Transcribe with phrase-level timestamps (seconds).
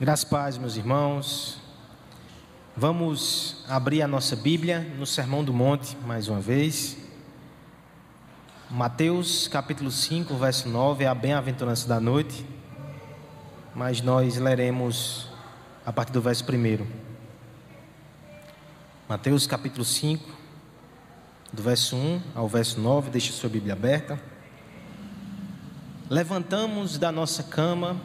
[0.00, 1.58] Graças paz, meus irmãos.
[2.74, 6.96] Vamos abrir a nossa Bíblia no Sermão do Monte mais uma vez.
[8.70, 12.46] Mateus capítulo 5, verso 9 é a bem-aventurança da noite,
[13.74, 15.28] mas nós leremos
[15.84, 16.86] a partir do verso 1.
[19.06, 20.26] Mateus capítulo 5,
[21.52, 24.18] do verso 1 ao verso 9, deixe sua Bíblia aberta.
[26.08, 28.00] Levantamos da nossa cama,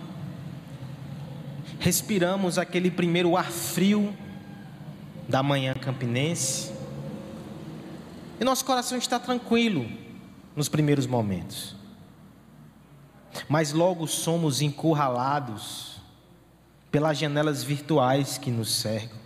[1.80, 4.16] respiramos aquele primeiro ar frio
[5.28, 6.72] da manhã campinense,
[8.40, 9.90] e nosso coração está tranquilo
[10.56, 11.76] nos primeiros momentos,
[13.48, 15.96] mas logo somos encurralados
[16.92, 19.18] pelas janelas virtuais que nos cercam.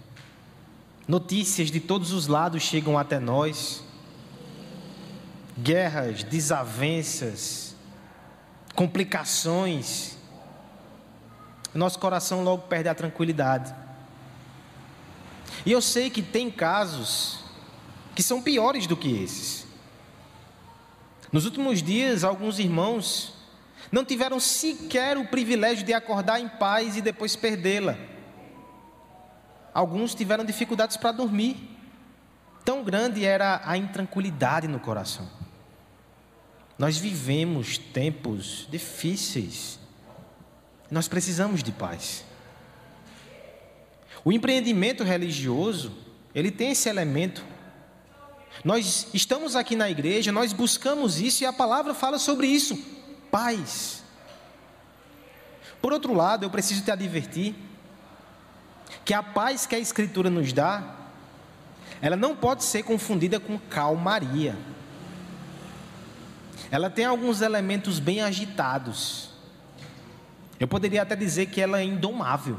[1.08, 3.84] Notícias de todos os lados chegam até nós,
[5.58, 7.76] guerras, desavenças,
[8.76, 10.19] complicações,
[11.78, 13.74] nosso coração logo perde a tranquilidade.
[15.66, 17.40] E eu sei que tem casos
[18.16, 19.68] que são piores do que esses.
[21.32, 23.34] Nos últimos dias, alguns irmãos
[23.92, 27.98] não tiveram sequer o privilégio de acordar em paz e depois perdê-la.
[29.74, 31.78] Alguns tiveram dificuldades para dormir.
[32.66, 35.30] Tão grande era a intranquilidade no coração.
[36.78, 39.80] Nós vivemos tempos difíceis.
[40.90, 42.24] Nós precisamos de paz.
[44.24, 45.92] O empreendimento religioso,
[46.34, 47.44] ele tem esse elemento.
[48.64, 52.78] Nós estamos aqui na igreja, nós buscamos isso e a palavra fala sobre isso:
[53.32, 54.04] paz.
[55.82, 57.56] Por outro lado, eu preciso te advertir
[59.06, 60.96] que a paz que a Escritura nos dá,
[62.02, 64.58] ela não pode ser confundida com calmaria
[66.72, 69.29] ela tem alguns elementos bem agitados.
[70.60, 72.58] Eu poderia até dizer que ela é indomável.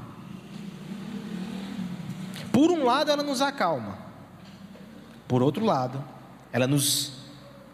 [2.53, 3.99] Por um lado, ela nos acalma.
[5.29, 6.03] Por outro lado,
[6.53, 7.13] ela nos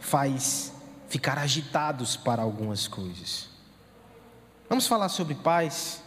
[0.00, 0.72] faz
[1.08, 3.48] ficar agitados para algumas coisas.
[4.68, 6.02] Vamos falar sobre paz.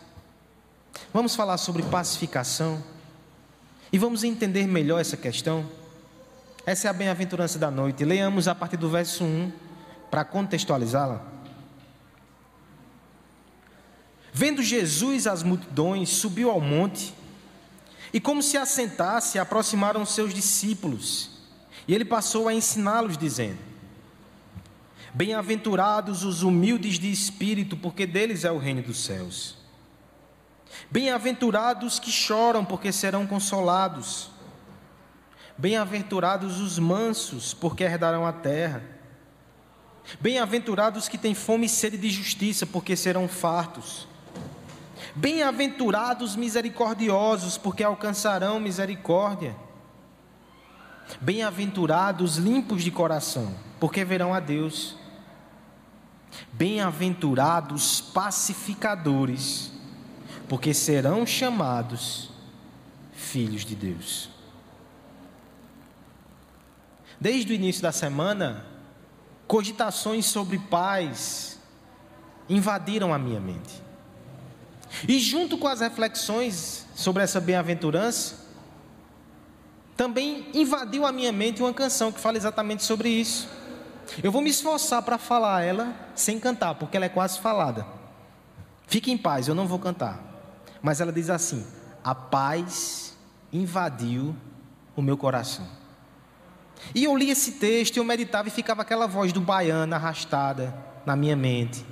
[1.13, 2.83] Vamos falar sobre pacificação.
[3.91, 5.65] E vamos entender melhor essa questão.
[6.65, 8.03] Essa é a bem-aventurança da noite.
[8.05, 9.51] Leamos a partir do verso 1
[10.11, 11.38] para contextualizá-la.
[14.31, 17.13] Vendo Jesus as multidões, subiu ao monte
[18.13, 21.31] e, como se assentasse, aproximaram seus discípulos.
[21.87, 23.57] E ele passou a ensiná-los, dizendo:
[25.13, 29.57] Bem-aventurados os humildes de espírito, porque deles é o reino dos céus.
[30.91, 34.29] Bem-aventurados que choram, porque serão consolados.
[35.57, 38.83] Bem-aventurados os mansos, porque herdarão a terra.
[40.19, 44.07] Bem-aventurados que têm fome e sede de justiça, porque serão fartos.
[45.15, 49.55] Bem-aventurados misericordiosos, porque alcançarão misericórdia.
[51.19, 54.95] Bem-aventurados limpos de coração, porque verão a Deus.
[56.51, 59.71] Bem-aventurados pacificadores,
[60.47, 62.29] porque serão chamados
[63.13, 64.29] filhos de Deus.
[67.19, 68.65] Desde o início da semana,
[69.47, 71.59] cogitações sobre paz
[72.47, 73.88] invadiram a minha mente.
[75.07, 78.47] E junto com as reflexões sobre essa bem-aventurança,
[79.95, 83.49] também invadiu a minha mente uma canção que fala exatamente sobre isso.
[84.23, 87.85] Eu vou me esforçar para falar ela sem cantar, porque ela é quase falada.
[88.87, 90.19] Fique em paz, eu não vou cantar.
[90.81, 91.65] Mas ela diz assim:
[92.03, 93.15] A paz
[93.51, 94.35] invadiu
[94.95, 95.67] o meu coração.
[96.95, 100.73] E eu li esse texto, eu meditava e ficava aquela voz do baiano arrastada
[101.05, 101.85] na minha mente.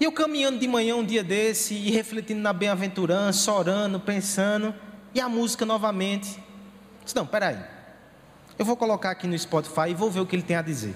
[0.00, 4.74] E eu caminhando de manhã um dia desse e refletindo na bem-aventurança, orando, pensando,
[5.14, 6.42] e a música novamente.
[7.04, 7.58] Disse, não, peraí.
[8.58, 10.94] Eu vou colocar aqui no Spotify e vou ver o que ele tem a dizer.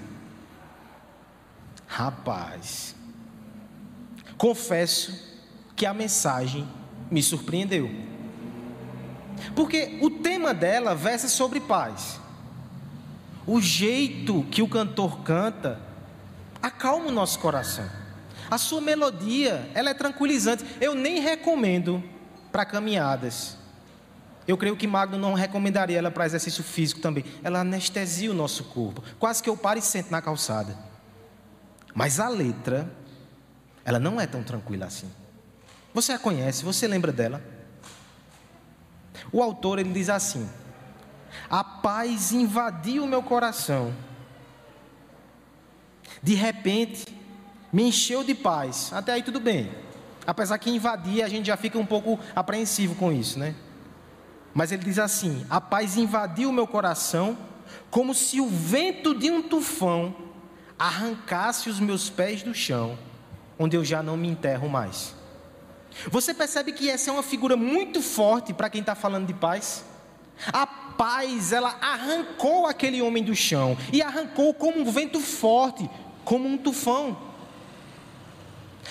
[1.87, 2.95] Rapaz,
[4.37, 5.27] confesso
[5.75, 6.67] que a mensagem
[7.09, 7.89] me surpreendeu.
[9.55, 12.19] Porque o tema dela versa sobre paz.
[13.47, 15.79] O jeito que o cantor canta
[16.61, 17.89] acalma o nosso coração.
[18.49, 20.65] A sua melodia, ela é tranquilizante.
[20.81, 22.03] Eu nem recomendo
[22.51, 23.57] para caminhadas.
[24.47, 27.23] Eu creio que Magno não recomendaria ela para exercício físico também.
[27.43, 29.03] Ela anestesia o nosso corpo.
[29.19, 30.75] Quase que eu paro e sento na calçada.
[31.93, 32.91] Mas a letra,
[33.85, 35.11] ela não é tão tranquila assim.
[35.93, 37.43] Você a conhece, você lembra dela?
[39.31, 40.49] O autor ele diz assim:
[41.49, 43.93] A paz invadiu o meu coração.
[46.23, 47.05] De repente,
[47.71, 48.91] me encheu de paz.
[48.93, 49.71] Até aí tudo bem.
[50.25, 53.55] Apesar que invadir, a gente já fica um pouco apreensivo com isso, né?
[54.53, 57.37] Mas ele diz assim: A paz invadiu o meu coração,
[57.89, 60.15] como se o vento de um tufão
[60.77, 62.97] arrancasse os meus pés do chão,
[63.57, 65.13] onde eu já não me enterro mais.
[66.09, 69.83] Você percebe que essa é uma figura muito forte para quem está falando de paz?
[70.53, 75.89] A paz, ela arrancou aquele homem do chão e arrancou como um vento forte,
[76.23, 77.28] como um tufão.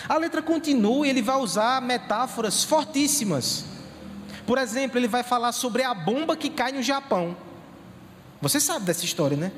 [0.07, 3.65] A letra continua e ele vai usar metáforas fortíssimas.
[4.47, 7.37] Por exemplo, ele vai falar sobre a bomba que cai no Japão.
[8.41, 9.53] Você sabe dessa história, né?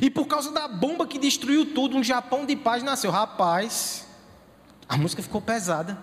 [0.00, 3.10] E por causa da bomba que destruiu tudo, um Japão de paz nasceu.
[3.10, 4.06] Rapaz,
[4.88, 5.98] a música ficou pesada.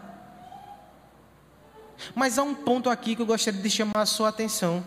[2.13, 4.85] Mas há um ponto aqui que eu gostaria de chamar a sua atenção.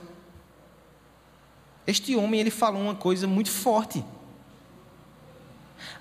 [1.87, 4.05] Este homem, ele falou uma coisa muito forte.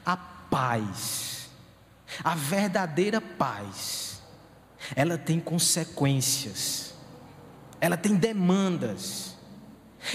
[0.06, 1.37] A paz,
[2.24, 4.22] a verdadeira paz,
[4.96, 6.94] ela tem consequências,
[7.80, 9.36] ela tem demandas,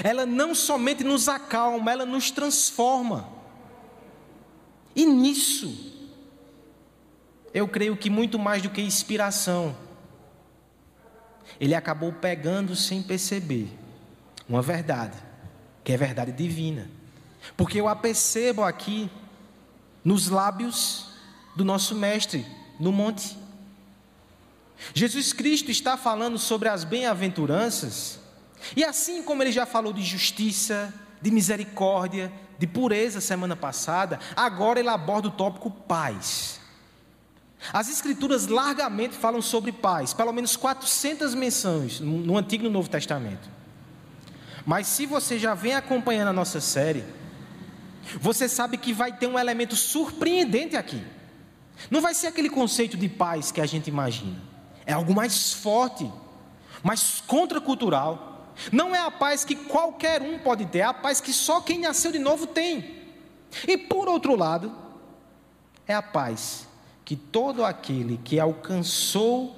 [0.02, 3.28] ela não somente nos acalma, ela nos transforma.
[4.94, 5.92] E nisso,
[7.52, 9.76] eu creio que muito mais do que inspiração,
[11.60, 13.68] ele acabou pegando sem perceber
[14.48, 15.16] uma verdade,
[15.84, 16.90] que é verdade divina.
[17.56, 19.10] Porque eu a percebo aqui
[20.04, 21.11] nos lábios
[21.54, 22.46] do nosso mestre
[22.78, 23.36] no monte.
[24.94, 28.18] Jesus Cristo está falando sobre as bem-aventuranças,
[28.76, 34.80] e assim como ele já falou de justiça, de misericórdia, de pureza semana passada, agora
[34.80, 36.60] ele aborda o tópico paz.
[37.72, 42.88] As escrituras largamente falam sobre paz, pelo menos 400 menções no Antigo e no Novo
[42.88, 43.48] Testamento.
[44.66, 47.04] Mas se você já vem acompanhando a nossa série,
[48.20, 51.02] você sabe que vai ter um elemento surpreendente aqui.
[51.90, 54.40] Não vai ser aquele conceito de paz que a gente imagina.
[54.86, 56.10] É algo mais forte,
[56.82, 58.52] mais contracultural.
[58.70, 61.80] Não é a paz que qualquer um pode ter, é a paz que só quem
[61.80, 63.02] nasceu de novo tem.
[63.66, 64.72] E por outro lado,
[65.86, 66.66] é a paz
[67.04, 69.56] que todo aquele que alcançou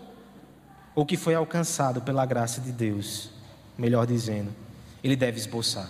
[0.94, 3.30] ou que foi alcançado pela graça de Deus,
[3.76, 4.54] melhor dizendo,
[5.02, 5.88] ele deve esboçar.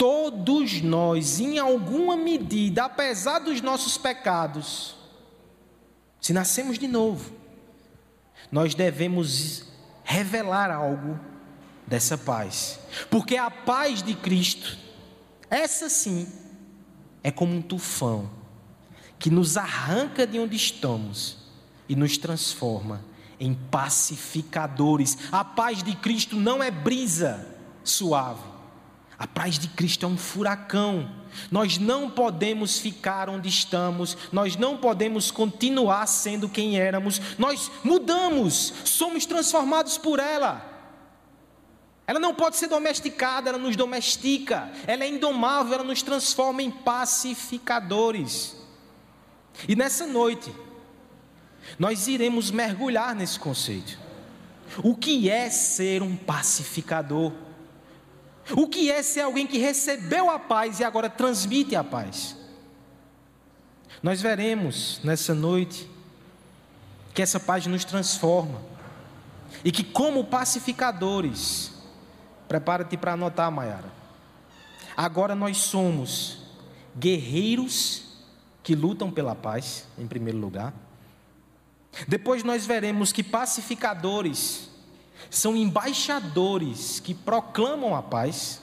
[0.00, 4.96] Todos nós, em alguma medida, apesar dos nossos pecados,
[6.18, 7.30] se nascemos de novo,
[8.50, 9.66] nós devemos
[10.02, 11.20] revelar algo
[11.86, 12.80] dessa paz,
[13.10, 14.78] porque a paz de Cristo,
[15.50, 16.26] essa sim,
[17.22, 18.30] é como um tufão
[19.18, 21.36] que nos arranca de onde estamos
[21.86, 23.04] e nos transforma
[23.38, 25.18] em pacificadores.
[25.30, 27.46] A paz de Cristo não é brisa
[27.84, 28.49] suave.
[29.20, 31.14] A paz de Cristo é um furacão.
[31.50, 37.20] Nós não podemos ficar onde estamos, nós não podemos continuar sendo quem éramos.
[37.38, 40.66] Nós mudamos, somos transformados por ela.
[42.06, 44.72] Ela não pode ser domesticada, ela nos domestica.
[44.86, 48.56] Ela é indomável, ela nos transforma em pacificadores.
[49.68, 50.50] E nessa noite,
[51.78, 53.98] nós iremos mergulhar nesse conceito.
[54.78, 57.49] O que é ser um pacificador?
[58.56, 62.36] O que é ser alguém que recebeu a paz e agora transmite a paz?
[64.02, 65.88] Nós veremos nessa noite
[67.14, 68.62] que essa paz nos transforma
[69.64, 71.72] e que, como pacificadores,
[72.48, 73.92] prepara-te para anotar, Mayara.
[74.96, 76.38] Agora nós somos
[76.96, 78.04] guerreiros
[78.62, 80.72] que lutam pela paz, em primeiro lugar.
[82.06, 84.69] Depois nós veremos que pacificadores
[85.30, 88.60] são embaixadores que proclamam a paz.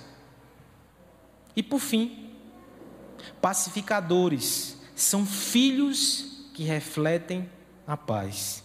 [1.55, 2.29] E por fim,
[3.41, 7.50] pacificadores são filhos que refletem
[7.88, 8.63] a paz.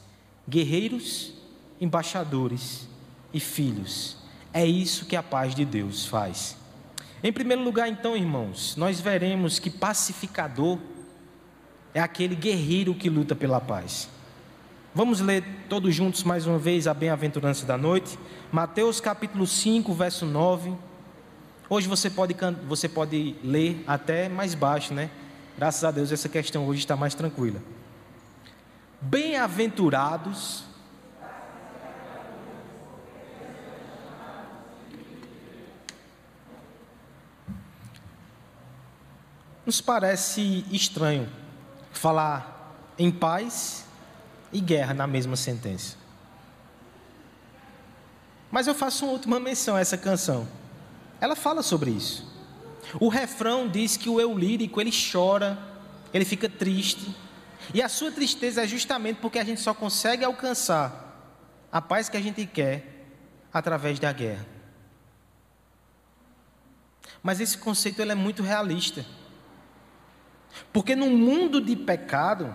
[0.48, 1.32] Guerreiros,
[1.80, 2.88] embaixadores
[3.32, 4.16] e filhos.
[4.52, 6.56] É isso que a paz de Deus faz.
[7.22, 10.78] Em primeiro lugar, então, irmãos, nós veremos que pacificador
[11.94, 14.08] é aquele guerreiro que luta pela paz.
[14.94, 18.18] Vamos ler todos juntos mais uma vez a bem-aventurança da noite.
[18.52, 20.76] Mateus capítulo 5, verso 9.
[21.66, 22.36] Hoje você pode,
[22.68, 25.10] você pode ler até mais baixo, né?
[25.56, 27.62] Graças a Deus essa questão hoje está mais tranquila.
[29.00, 30.64] Bem-aventurados.
[39.64, 41.30] Nos parece estranho
[41.92, 43.86] falar em paz
[44.52, 45.96] e guerra na mesma sentença.
[48.50, 50.46] Mas eu faço uma última menção a essa canção.
[51.20, 52.30] Ela fala sobre isso.
[53.00, 55.58] O refrão diz que o eu lírico ele chora,
[56.12, 57.14] ele fica triste,
[57.74, 61.30] E a sua tristeza é justamente porque a gente só consegue alcançar
[61.70, 63.06] a paz que a gente quer
[63.52, 64.46] através da guerra.
[67.22, 69.06] Mas esse conceito ele é muito realista.
[70.72, 72.54] Porque no mundo de pecado,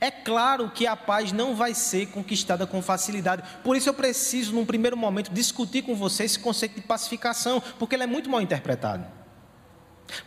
[0.00, 3.42] é claro que a paz não vai ser conquistada com facilidade.
[3.62, 7.94] Por isso eu preciso, num primeiro momento, discutir com você esse conceito de pacificação, porque
[7.94, 9.06] ele é muito mal interpretado.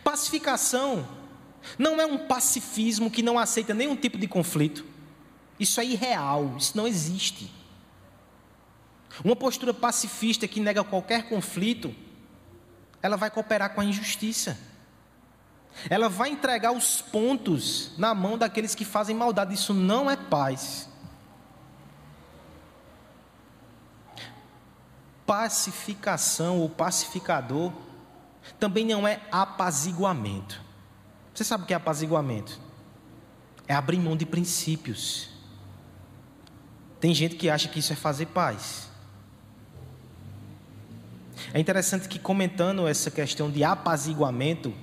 [0.02, 1.06] Pacificação
[1.78, 4.84] não é um pacifismo que não aceita nenhum tipo de conflito.
[5.58, 7.52] Isso é irreal, isso não existe.
[9.24, 11.94] Uma postura pacifista que nega qualquer conflito,
[13.02, 14.58] ela vai cooperar com a injustiça.
[15.88, 19.54] Ela vai entregar os pontos na mão daqueles que fazem maldade.
[19.54, 20.88] Isso não é paz.
[25.26, 27.72] Pacificação ou pacificador
[28.58, 30.60] também não é apaziguamento.
[31.34, 32.58] Você sabe o que é apaziguamento?
[33.66, 35.30] É abrir mão de princípios.
[36.98, 38.88] Tem gente que acha que isso é fazer paz.
[41.52, 44.74] É interessante que, comentando essa questão de apaziguamento,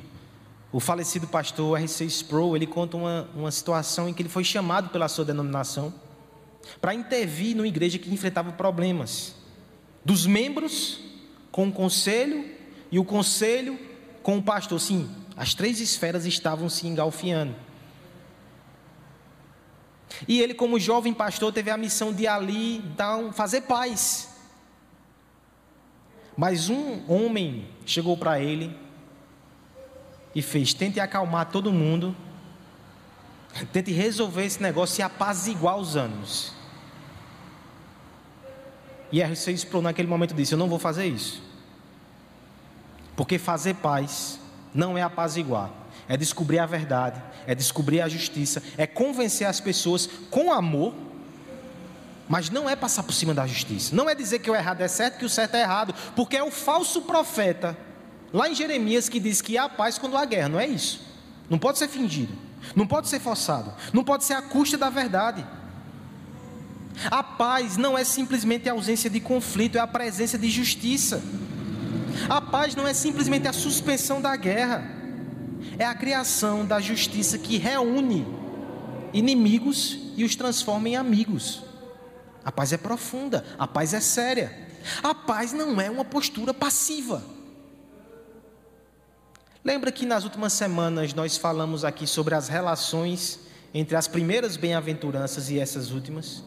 [0.76, 2.04] o falecido pastor R.C.
[2.04, 5.94] Sproul, ele conta uma, uma situação em que ele foi chamado pela sua denominação
[6.82, 9.36] para intervir numa igreja que enfrentava problemas
[10.04, 11.00] dos membros
[11.50, 12.44] com o conselho
[12.92, 13.80] e o conselho
[14.22, 14.78] com o pastor.
[14.82, 17.56] Sim, as três esferas estavam se engalfiando.
[20.28, 24.30] E ele, como jovem pastor, teve a missão de ali dar um, fazer paz.
[26.36, 28.84] Mas um homem chegou para ele
[30.36, 32.14] e fez: tente acalmar todo mundo,
[33.72, 36.54] tente resolver esse negócio e apaziguar os ânimos.
[39.12, 39.54] E R.C.
[39.54, 41.42] Sproul naquele momento disse: Eu não vou fazer isso.
[43.16, 44.38] Porque fazer paz
[44.74, 45.72] não é apaziguar,
[46.06, 50.94] é descobrir a verdade, é descobrir a justiça, é convencer as pessoas com amor,
[52.28, 53.96] mas não é passar por cima da justiça.
[53.96, 56.44] Não é dizer que o errado é certo, que o certo é errado, porque é
[56.44, 57.78] o falso profeta
[58.34, 61.02] Lá em Jeremias que diz que há paz quando há guerra, não é isso.
[61.50, 62.34] Não pode ser fingido,
[62.76, 65.46] não pode ser forçado, não pode ser a custa da verdade.
[67.12, 71.22] A paz não é simplesmente a ausência de conflito, é a presença de justiça.
[72.30, 74.84] A paz não é simplesmente a suspensão da guerra,
[75.78, 78.26] é a criação da justiça que reúne
[79.14, 81.64] inimigos e os transforma em amigos.
[82.44, 84.66] A paz é profunda, a paz é séria.
[85.02, 87.24] A paz não é uma postura passiva.
[89.66, 93.40] Lembra que nas últimas semanas nós falamos aqui sobre as relações
[93.74, 96.44] entre as primeiras bem-aventuranças e essas últimas?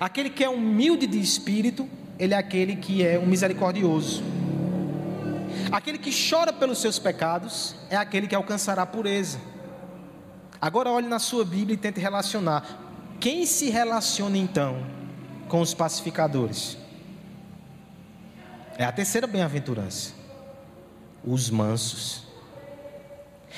[0.00, 1.86] Aquele que é humilde de espírito,
[2.18, 4.22] ele é aquele que é um misericordioso.
[5.70, 9.38] Aquele que chora pelos seus pecados é aquele que alcançará a pureza.
[10.58, 12.80] Agora olhe na sua Bíblia e tente relacionar.
[13.20, 14.86] Quem se relaciona então
[15.48, 16.78] com os pacificadores?
[18.78, 20.15] É a terceira bem-aventurança
[21.26, 22.22] os mansos.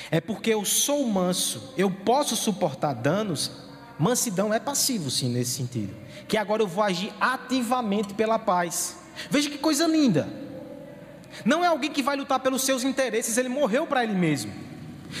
[0.09, 3.51] É porque eu sou manso, eu posso suportar danos.
[3.97, 5.93] Mansidão é passivo, sim, nesse sentido.
[6.27, 8.97] Que agora eu vou agir ativamente pela paz.
[9.29, 10.27] Veja que coisa linda.
[11.45, 14.51] Não é alguém que vai lutar pelos seus interesses, ele morreu para ele mesmo.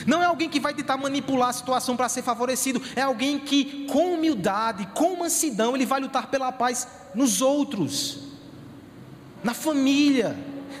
[0.05, 3.85] Não é alguém que vai tentar manipular a situação para ser favorecido, é alguém que,
[3.87, 8.19] com humildade, com mansidão, ele vai lutar pela paz nos outros,
[9.43, 10.37] na família,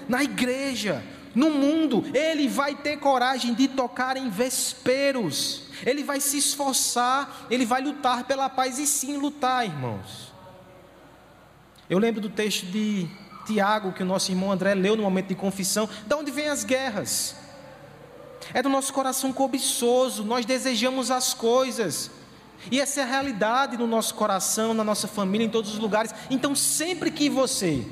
[0.07, 1.03] na igreja,
[1.35, 7.65] no mundo, ele vai ter coragem de tocar em vesperos, ele vai se esforçar, ele
[7.65, 10.33] vai lutar pela paz e sim lutar, irmãos.
[11.89, 13.07] Eu lembro do texto de
[13.45, 16.63] Tiago que o nosso irmão André leu no momento de confissão, de onde vêm as
[16.63, 17.35] guerras?
[18.53, 22.11] É do nosso coração cobiçoso, nós desejamos as coisas.
[22.71, 26.13] E essa é a realidade no nosso coração, na nossa família, em todos os lugares.
[26.29, 27.85] Então, sempre que você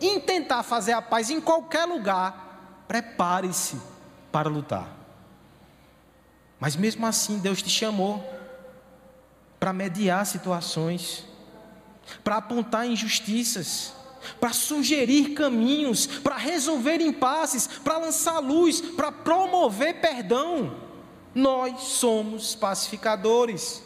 [0.00, 2.51] intentar fazer a paz em qualquer lugar,
[2.86, 3.80] prepare-se
[4.30, 4.88] para lutar.
[6.58, 8.24] Mas mesmo assim, Deus te chamou
[9.58, 11.24] para mediar situações,
[12.22, 13.92] para apontar injustiças,
[14.40, 20.76] para sugerir caminhos, para resolver impasses, para lançar luz, para promover perdão.
[21.34, 23.82] Nós somos pacificadores.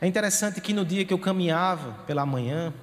[0.00, 2.74] É interessante que no dia que eu caminhava pela manhã,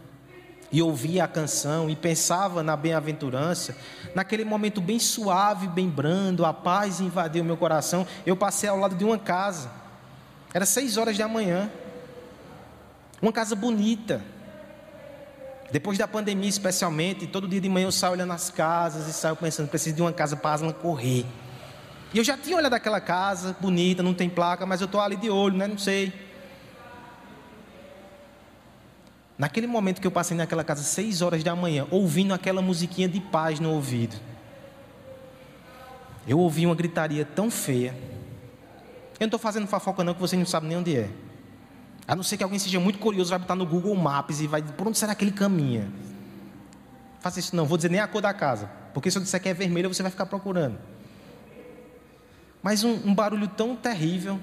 [0.71, 3.75] e ouvia a canção e pensava na bem-aventurança,
[4.13, 8.05] naquele momento bem suave, bem brando, a paz invadiu meu coração.
[8.25, 9.69] Eu passei ao lado de uma casa,
[10.53, 11.71] era seis horas da manhã,
[13.21, 14.21] uma casa bonita.
[15.71, 19.35] Depois da pandemia, especialmente, todo dia de manhã eu saio olhando as casas e saio
[19.35, 21.25] pensando: preciso de uma casa para Aslan correr.
[22.11, 25.15] E eu já tinha olhado aquela casa, bonita, não tem placa, mas eu estou ali
[25.15, 25.67] de olho, né?
[25.67, 26.28] Não sei.
[29.39, 33.21] Naquele momento que eu passei naquela casa, seis horas da manhã, ouvindo aquela musiquinha de
[33.21, 34.17] paz no ouvido,
[36.27, 37.95] eu ouvi uma gritaria tão feia.
[39.13, 41.09] Eu não estou fazendo fofoca não, que vocês não sabem nem onde é.
[42.05, 44.61] A não ser que alguém seja muito curioso, vai botar no Google Maps e vai,
[44.61, 45.89] por onde será que ele caminha?
[47.21, 49.47] Faça isso não, vou dizer nem a cor da casa, porque se eu disser que
[49.47, 50.77] é vermelha, você vai ficar procurando.
[52.61, 54.37] Mas um, um barulho tão terrível.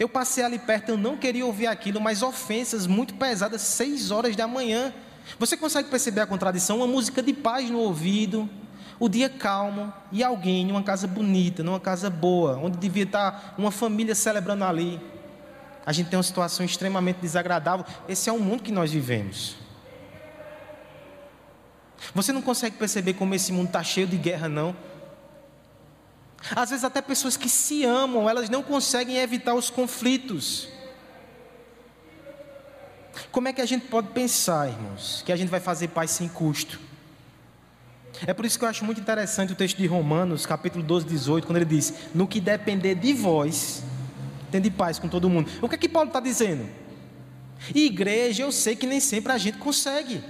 [0.00, 4.34] Eu passei ali perto, eu não queria ouvir aquilo, mas ofensas muito pesadas, seis horas
[4.34, 4.94] da manhã.
[5.38, 6.78] Você consegue perceber a contradição?
[6.78, 8.48] Uma música de paz no ouvido,
[8.98, 13.54] o dia calmo e alguém em uma casa bonita, numa casa boa, onde devia estar
[13.58, 14.98] uma família celebrando ali.
[15.84, 17.84] A gente tem uma situação extremamente desagradável.
[18.08, 19.54] Esse é o mundo que nós vivemos.
[22.14, 24.74] Você não consegue perceber como esse mundo está cheio de guerra, não.
[26.54, 30.68] Às vezes, até pessoas que se amam, elas não conseguem evitar os conflitos.
[33.30, 36.28] Como é que a gente pode pensar, irmãos, que a gente vai fazer paz sem
[36.28, 36.80] custo?
[38.26, 41.46] É por isso que eu acho muito interessante o texto de Romanos, capítulo 12, 18,
[41.46, 43.82] quando ele diz: No que depender de vós,
[44.50, 45.50] tende paz com todo mundo.
[45.62, 46.68] O que é que Paulo está dizendo?
[47.74, 50.22] Igreja, eu sei que nem sempre a gente consegue.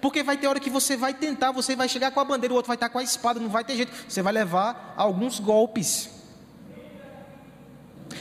[0.00, 2.56] Porque vai ter hora que você vai tentar, você vai chegar com a bandeira, o
[2.56, 3.92] outro vai estar com a espada, não vai ter jeito.
[4.08, 6.10] Você vai levar alguns golpes.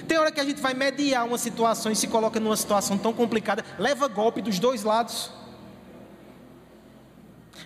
[0.08, 3.14] Tem hora que a gente vai mediar uma situação e se coloca numa situação tão
[3.14, 5.32] complicada, leva golpe dos dois lados.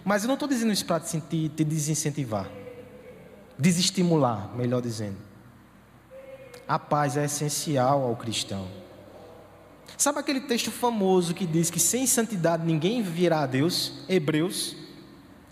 [0.04, 2.50] Mas eu não estou dizendo isso para te, te desincentivar,
[3.58, 5.18] desestimular, melhor dizendo.
[6.68, 8.83] A paz é essencial ao cristão.
[10.04, 14.04] Sabe aquele texto famoso que diz que sem santidade ninguém virá a Deus?
[14.10, 14.76] Hebreus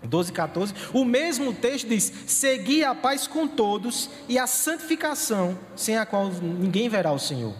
[0.02, 0.74] 12, 14.
[0.92, 6.28] O mesmo texto diz: Segui a paz com todos e a santificação, sem a qual
[6.28, 7.54] ninguém verá o Senhor.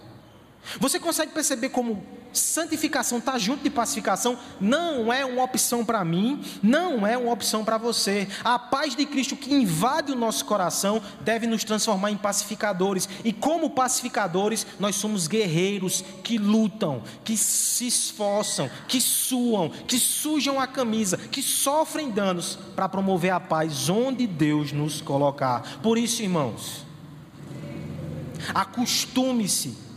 [0.79, 6.42] Você consegue perceber como santificação está junto de pacificação, não é uma opção para mim,
[6.62, 8.29] não é uma opção para você.
[8.42, 13.33] A paz de Cristo que invade o nosso coração deve nos transformar em pacificadores, e
[13.33, 20.66] como pacificadores, nós somos guerreiros que lutam, que se esforçam, que suam, que sujam a
[20.66, 25.79] camisa, que sofrem danos para promover a paz onde Deus nos colocar.
[25.83, 26.85] Por isso, irmãos,
[28.55, 29.92] acostume-se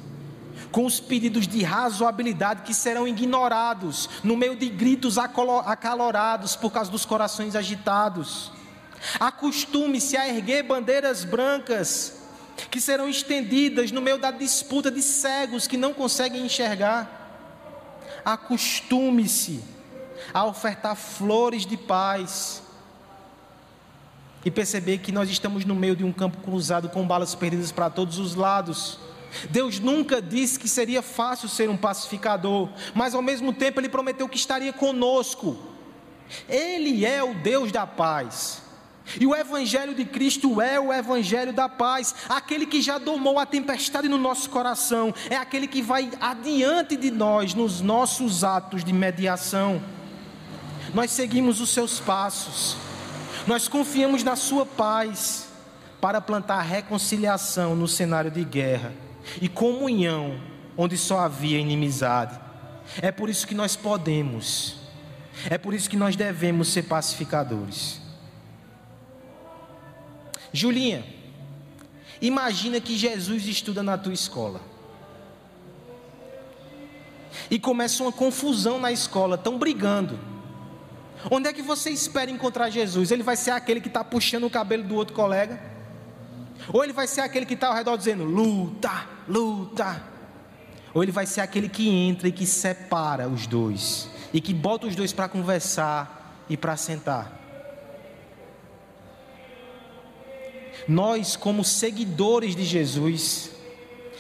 [0.76, 6.92] com os pedidos de razoabilidade que serão ignorados no meio de gritos acalorados por causa
[6.92, 8.52] dos corações agitados.
[9.18, 12.18] Acostume-se a erguer bandeiras brancas
[12.70, 17.10] que serão estendidas no meio da disputa de cegos que não conseguem enxergar.
[18.26, 19.64] Acostume-se
[20.34, 22.62] a ofertar flores de paz
[24.44, 27.90] e perceber que nós estamos no meio de um campo cruzado com balas perdidas para
[27.90, 29.00] todos os lados.
[29.50, 34.28] Deus nunca disse que seria fácil ser um pacificador, mas ao mesmo tempo Ele prometeu
[34.28, 35.58] que estaria conosco.
[36.50, 38.64] Ele é o Deus da paz.
[39.20, 43.46] E o Evangelho de Cristo é o Evangelho da paz, aquele que já domou a
[43.46, 48.92] tempestade no nosso coração, é aquele que vai adiante de nós nos nossos atos de
[48.92, 49.80] mediação.
[50.92, 52.78] Nós seguimos os seus passos,
[53.46, 55.50] nós confiamos na Sua paz
[56.02, 59.05] para plantar reconciliação no cenário de guerra
[59.42, 60.40] e comunhão
[60.78, 62.40] onde só havia inimizade.
[63.02, 64.78] É por isso que nós podemos,
[65.50, 68.02] é por isso que nós devemos ser pacificadores.
[70.54, 71.06] Julinha,
[72.22, 74.62] imagina que Jesus estuda na tua escola.
[77.50, 80.18] E começa uma confusão na escola, estão brigando.
[81.30, 83.12] Onde é que você espera encontrar Jesus?
[83.12, 85.60] Ele vai ser aquele que está puxando o cabelo do outro colega?
[86.72, 90.02] Ou ele vai ser aquele que está ao redor dizendo: luta, luta.
[90.94, 94.10] Ou ele vai ser aquele que entra e que separa os dois.
[94.34, 97.42] E que bota os dois para conversar e para sentar.
[100.88, 103.50] Nós, como seguidores de Jesus,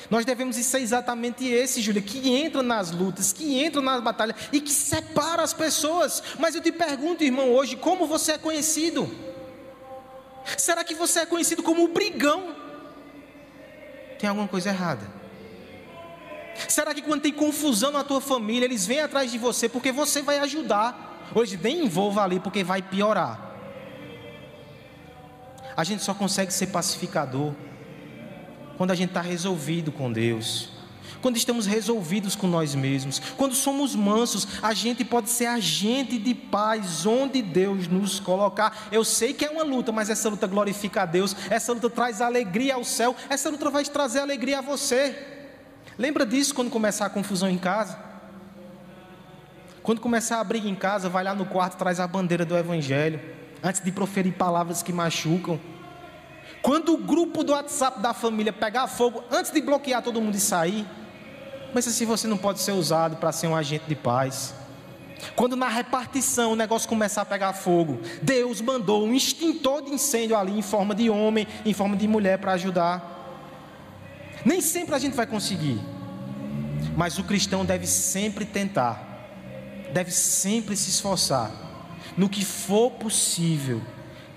[0.10, 4.60] nós devemos ser exatamente esse, Júlia, que entra nas lutas, que entra nas batalhas e
[4.60, 6.22] que separa as pessoas.
[6.39, 9.10] Mas eu te pergunto, irmão, hoje, como você é conhecido?
[10.58, 12.64] Será que você é conhecido como o brigão?
[14.19, 15.08] Tem alguma coisa errada.
[16.69, 20.21] Será que quando tem confusão na tua família, eles vêm atrás de você porque você
[20.21, 21.28] vai ajudar?
[21.34, 23.39] Hoje nem envolva ali porque vai piorar.
[25.75, 27.54] A gente só consegue ser pacificador
[28.78, 30.69] quando a gente está resolvido com Deus,
[31.26, 36.36] quando estamos resolvidos com nós mesmos, quando somos mansos, a gente pode ser agente de
[36.36, 38.90] paz onde Deus nos colocar.
[38.92, 42.22] Eu sei que é uma luta, mas essa luta glorifica a Deus, essa luta traz
[42.22, 45.18] alegria ao céu, essa luta vai trazer alegria a você.
[45.98, 47.98] Lembra disso quando começar a confusão em casa?
[49.82, 53.20] Quando começar a briga em casa, vai lá no quarto, traz a bandeira do Evangelho,
[53.64, 55.60] antes de proferir palavras que machucam.
[56.62, 60.40] Quando o grupo do WhatsApp da família pegar fogo, antes de bloquear todo mundo e
[60.40, 60.86] sair,
[61.76, 64.54] mas se você não pode ser usado para ser um agente de paz.
[65.36, 70.38] Quando na repartição o negócio começar a pegar fogo, Deus mandou um extintor de incêndio
[70.38, 73.12] ali em forma de homem, em forma de mulher para ajudar.
[74.46, 75.82] Nem sempre a gente vai conseguir,
[76.96, 79.28] mas o cristão deve sempre tentar,
[79.92, 81.52] deve sempre se esforçar,
[82.16, 83.82] no que for possível,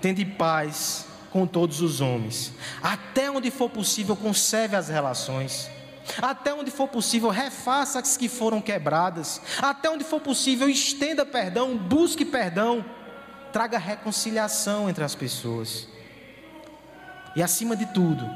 [0.01, 2.51] tendo paz com todos os homens,
[2.83, 5.78] até onde for possível, conserve as relações.
[6.21, 9.41] Até onde for possível, refaça as que foram quebradas.
[9.61, 12.83] Até onde for possível, estenda perdão, busque perdão,
[13.51, 15.87] traga reconciliação entre as pessoas.
[17.35, 18.27] E acima de tudo,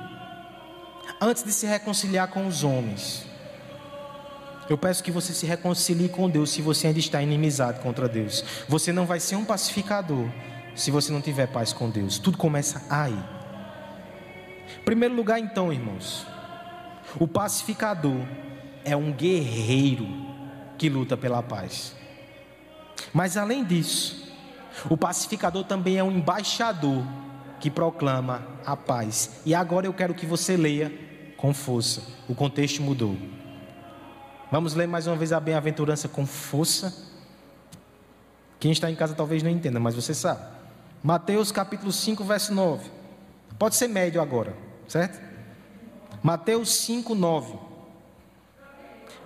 [1.20, 3.26] antes de se reconciliar com os homens,
[4.70, 8.44] eu peço que você se reconcilie com Deus se você ainda está inimizado contra Deus.
[8.68, 10.28] Você não vai ser um pacificador
[10.76, 12.18] se você não tiver paz com Deus.
[12.18, 13.18] Tudo começa aí.
[14.86, 16.26] Primeiro lugar, então, irmãos,
[17.20, 18.26] o pacificador
[18.84, 20.08] é um guerreiro
[20.78, 21.96] que luta pela paz.
[23.14, 24.34] Mas além disso,
[24.90, 27.04] o pacificador também é um embaixador
[27.60, 29.42] que proclama a paz.
[29.46, 30.92] E agora eu quero que você leia
[31.38, 32.04] com força.
[32.28, 33.18] O contexto mudou.
[34.52, 36.94] Vamos ler mais uma vez a bem-aventurança com força.
[38.60, 40.42] Quem está em casa talvez não entenda, mas você sabe.
[41.04, 42.90] Mateus capítulo 5, verso 9.
[43.58, 44.56] Pode ser médio agora,
[44.88, 45.33] certo?
[46.24, 47.60] Mateus 5, 9.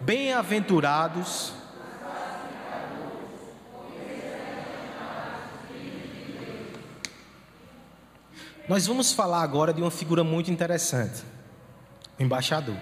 [0.02, 1.54] Bem-aventurados.
[8.68, 11.24] Nós vamos falar agora de uma figura muito interessante
[12.20, 12.76] o embaixador.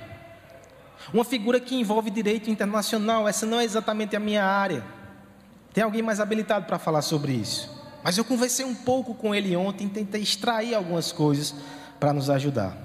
[1.14, 4.82] Uma figura que envolve direito internacional, essa não é exatamente a minha área.
[5.74, 7.70] Tem alguém mais habilitado para falar sobre isso?
[8.02, 11.54] Mas eu conversei um pouco com ele ontem, tentei extrair algumas coisas
[12.00, 12.85] para nos ajudar.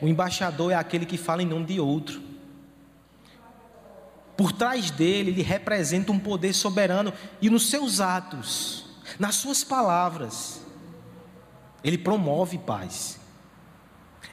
[0.00, 2.20] O embaixador é aquele que fala em nome de outro.
[4.36, 7.12] Por trás dele, ele representa um poder soberano
[7.42, 8.86] e nos seus atos,
[9.18, 10.62] nas suas palavras,
[11.84, 13.20] ele promove paz.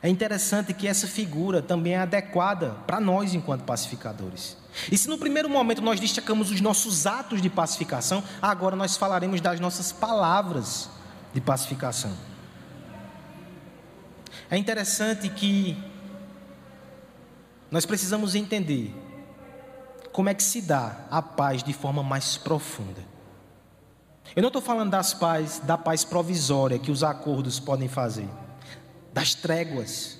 [0.01, 4.55] É interessante que essa figura também é adequada para nós enquanto pacificadores.
[4.91, 9.41] E se no primeiro momento nós destacamos os nossos atos de pacificação, agora nós falaremos
[9.41, 10.89] das nossas palavras
[11.33, 12.11] de pacificação.
[14.49, 15.77] É interessante que
[17.69, 18.93] nós precisamos entender
[20.11, 23.01] como é que se dá a paz de forma mais profunda.
[24.35, 28.27] Eu não estou falando das paz, da paz provisória que os acordos podem fazer
[29.17, 30.19] das tréguas,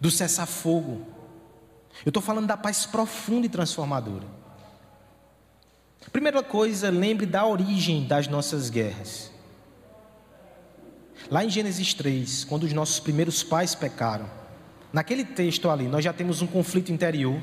[0.00, 1.06] do cessar-fogo.
[2.04, 4.26] Eu estou falando da paz profunda e transformadora.
[6.10, 9.30] Primeira coisa, lembre da origem das nossas guerras.
[11.30, 14.28] Lá em Gênesis 3, quando os nossos primeiros pais pecaram,
[14.92, 17.40] naquele texto ali, nós já temos um conflito interior.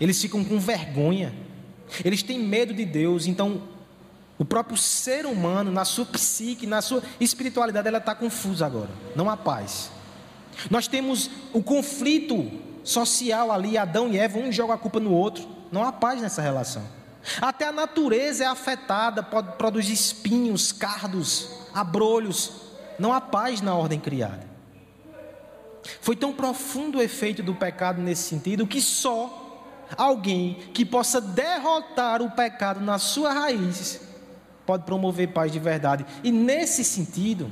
[0.00, 1.32] Eles ficam com vergonha,
[2.04, 3.62] eles têm medo de Deus, então
[4.36, 8.90] o próprio ser humano, na sua psique, na sua espiritualidade, ela está confusa agora.
[9.14, 9.92] Não há paz.
[10.68, 12.50] Nós temos o conflito
[12.82, 15.46] social ali, Adão e Eva, um joga a culpa no outro.
[15.70, 16.82] Não há paz nessa relação.
[17.40, 22.71] Até a natureza é afetada, pode produzir espinhos, cardos, abrolhos.
[23.02, 24.46] Não há paz na ordem criada.
[26.00, 32.22] Foi tão profundo o efeito do pecado nesse sentido que só alguém que possa derrotar
[32.22, 34.00] o pecado na sua raiz
[34.64, 36.06] pode promover paz de verdade.
[36.22, 37.50] E nesse sentido,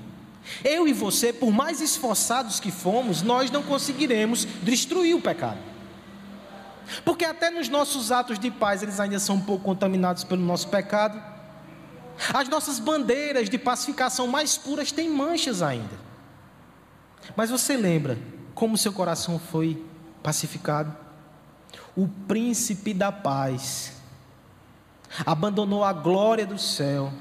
[0.65, 5.59] eu e você, por mais esforçados que fomos, nós não conseguiremos destruir o pecado.
[7.05, 10.69] Porque até nos nossos atos de paz eles ainda são um pouco contaminados pelo nosso
[10.69, 11.21] pecado.
[12.35, 15.99] As nossas bandeiras de pacificação mais puras têm manchas ainda.
[17.35, 18.19] Mas você lembra
[18.55, 19.83] como seu coração foi
[20.23, 20.95] pacificado?
[21.97, 23.95] O príncipe da paz
[25.25, 27.13] abandonou a glória do céu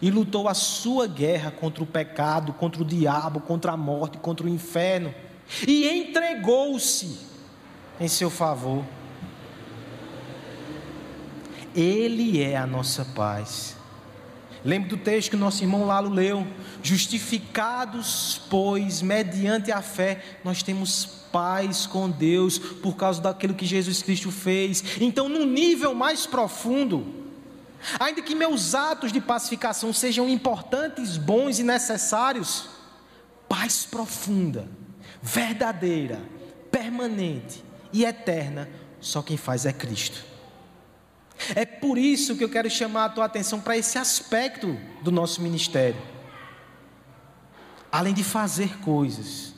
[0.00, 4.46] e lutou a sua guerra contra o pecado, contra o diabo, contra a morte, contra
[4.46, 5.14] o inferno
[5.66, 7.18] e entregou-se
[8.00, 8.84] em seu favor.
[11.74, 13.76] Ele é a nossa paz.
[14.64, 16.46] Lembre do texto que nosso irmão Lalo leu:
[16.82, 24.02] Justificados, pois, mediante a fé, nós temos paz com Deus por causa daquilo que Jesus
[24.02, 24.82] Cristo fez.
[25.00, 27.04] Então, no nível mais profundo,
[28.00, 32.68] ainda que meus atos de pacificação sejam importantes, bons e necessários,
[33.48, 34.66] paz profunda,
[35.20, 36.22] verdadeira,
[36.70, 40.33] permanente e eterna, só quem faz é Cristo.
[41.54, 45.42] É por isso que eu quero chamar a tua atenção para esse aspecto do nosso
[45.42, 46.00] ministério.
[47.90, 49.52] Além de fazer coisas,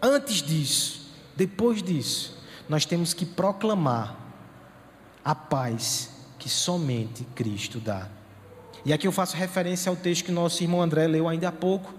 [0.00, 4.16] antes disso, depois disso, nós temos que proclamar
[5.24, 8.08] a paz que somente Cristo dá.
[8.84, 11.94] E aqui eu faço referência ao texto que nosso irmão André leu ainda há pouco.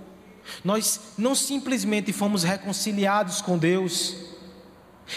[0.63, 4.15] Nós não simplesmente fomos reconciliados com Deus,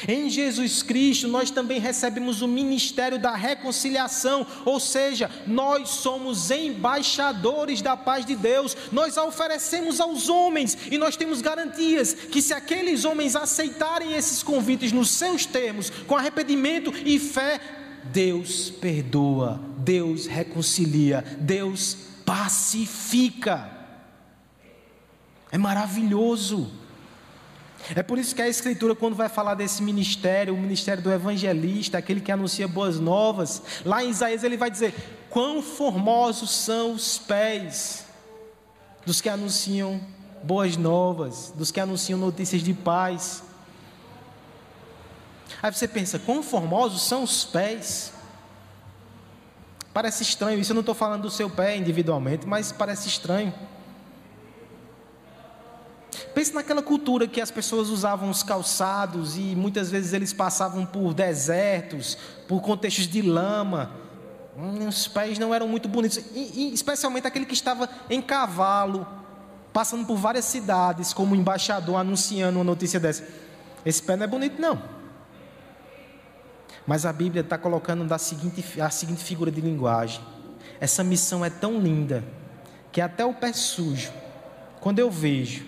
[0.08, 7.80] em Jesus Cristo, nós também recebemos o ministério da reconciliação, ou seja, nós somos embaixadores
[7.82, 12.52] da paz de Deus, nós a oferecemos aos homens e nós temos garantias que, se
[12.52, 17.60] aqueles homens aceitarem esses convites nos seus termos, com arrependimento e fé,
[18.12, 23.70] Deus perdoa, Deus reconcilia, Deus pacifica.
[25.50, 26.70] É maravilhoso.
[27.94, 31.98] É por isso que a Escritura, quando vai falar desse ministério, o ministério do evangelista,
[31.98, 34.94] aquele que anuncia boas novas, lá em Isaías ele vai dizer:
[35.30, 38.06] Quão formosos são os pés
[39.06, 40.00] dos que anunciam
[40.42, 43.42] boas novas, dos que anunciam notícias de paz.
[45.62, 48.12] Aí você pensa: Quão formosos são os pés?
[49.92, 53.54] Parece estranho, isso eu não estou falando do seu pé individualmente, mas parece estranho.
[56.34, 61.14] Pense naquela cultura que as pessoas usavam os calçados e muitas vezes eles passavam por
[61.14, 63.90] desertos, por contextos de lama.
[64.56, 69.06] Hum, os pés não eram muito bonitos, e, e, especialmente aquele que estava em cavalo,
[69.72, 73.26] passando por várias cidades, como embaixador anunciando uma notícia dessa.
[73.84, 74.82] Esse pé não é bonito, não.
[76.86, 80.20] Mas a Bíblia está colocando da seguinte, a seguinte figura de linguagem.
[80.80, 82.24] Essa missão é tão linda
[82.92, 84.10] que até o pé sujo,
[84.80, 85.66] quando eu vejo,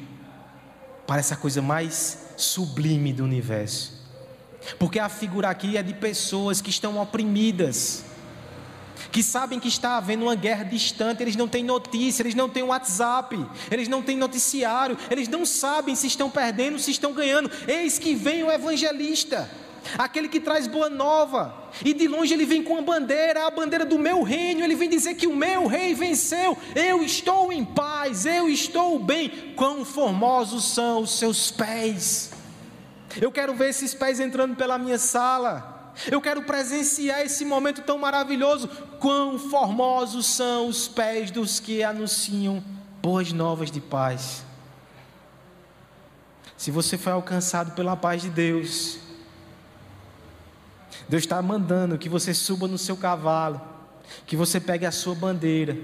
[1.08, 3.94] parece a coisa mais sublime do universo.
[4.78, 8.04] Porque a figura aqui é de pessoas que estão oprimidas,
[9.10, 12.62] que sabem que está havendo uma guerra distante, eles não têm notícia, eles não têm
[12.62, 17.50] WhatsApp, eles não têm noticiário, eles não sabem se estão perdendo, se estão ganhando.
[17.66, 19.50] Eis que vem o evangelista
[19.96, 23.84] aquele que traz boa nova, e de longe ele vem com a bandeira, a bandeira
[23.84, 28.26] do meu reino, ele vem dizer que o meu rei venceu, eu estou em paz,
[28.26, 29.54] eu estou bem.
[29.54, 32.30] Quão formosos são os seus pés!
[33.20, 35.92] Eu quero ver esses pés entrando pela minha sala.
[36.10, 38.68] Eu quero presenciar esse momento tão maravilhoso.
[39.00, 42.62] Quão formosos são os pés dos que anunciam
[43.02, 44.44] boas novas de paz.
[46.56, 48.98] Se você foi alcançado pela paz de Deus,
[51.06, 53.60] Deus está mandando que você suba no seu cavalo,
[54.26, 55.76] que você pegue a sua bandeira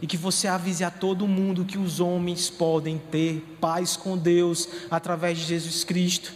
[0.00, 4.68] e que você avise a todo mundo que os homens podem ter paz com Deus
[4.90, 6.32] através de Jesus Cristo.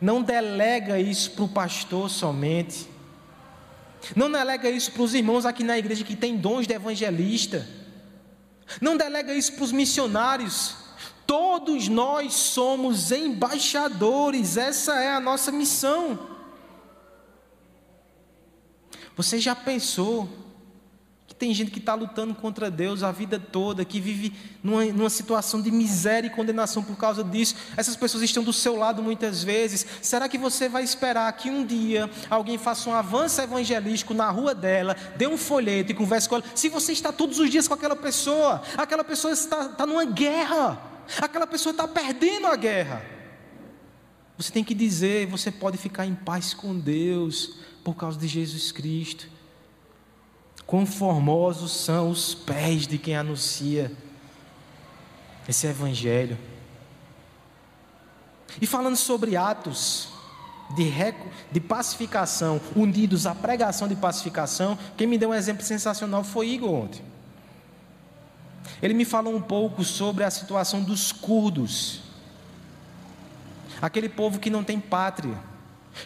[0.00, 2.88] Não delega isso para o pastor somente.
[4.14, 7.66] Não delega isso para os irmãos aqui na igreja que têm dons de evangelista.
[8.80, 10.76] Não delega isso para os missionários.
[11.26, 16.35] Todos nós somos embaixadores, essa é a nossa missão.
[19.16, 20.28] Você já pensou
[21.26, 25.08] que tem gente que está lutando contra Deus a vida toda, que vive numa, numa,
[25.08, 27.56] situação de miséria e condenação por causa disso?
[27.78, 29.86] Essas pessoas estão do seu lado muitas vezes.
[30.02, 34.54] Será que você vai esperar que um dia alguém faça um avanço evangelístico na rua
[34.54, 36.44] dela, dê um folheto e converse com ela?
[36.54, 40.78] Se você está todos os dias com aquela pessoa, aquela pessoa está, está numa guerra,
[41.22, 43.02] aquela pessoa está perdendo a guerra.
[44.36, 48.72] Você tem que dizer, você pode ficar em paz com Deus por causa de Jesus
[48.72, 49.28] Cristo.
[50.66, 53.92] Quão formosos são os pés de quem anuncia
[55.48, 56.36] esse Evangelho.
[58.60, 60.08] E falando sobre atos
[60.74, 60.90] de,
[61.52, 66.72] de pacificação, unidos à pregação de pacificação, quem me deu um exemplo sensacional foi Igor
[66.72, 67.02] ontem.
[68.82, 72.00] Ele me falou um pouco sobre a situação dos curdos,
[73.80, 75.38] aquele povo que não tem pátria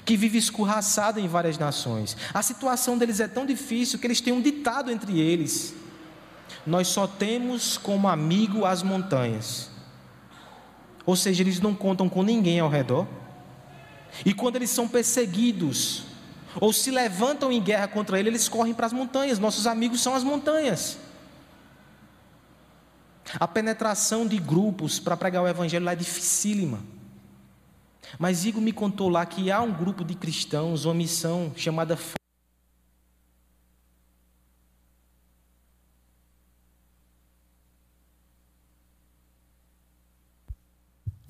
[0.05, 2.17] que vive escorraçado em várias nações.
[2.33, 5.75] A situação deles é tão difícil que eles têm um ditado entre eles:
[6.67, 9.71] Nós só temos como amigo as montanhas.
[11.07, 13.07] Ou seja, eles não contam com ninguém ao redor.
[14.25, 16.05] E quando eles são perseguidos
[16.61, 19.39] ou se levantam em guerra contra ele, eles correm para as montanhas.
[19.39, 20.99] Nossos amigos são as montanhas.
[23.39, 26.81] A penetração de grupos para pregar o evangelho lá é dificílima.
[28.19, 31.97] Mas Igor me contou lá que há um grupo de cristãos, uma missão chamada